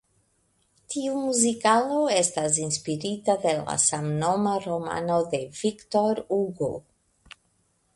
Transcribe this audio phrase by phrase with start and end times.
[0.93, 6.77] Tiu muzikalo estas inspirita de la samnoma romano de Victor Hugo.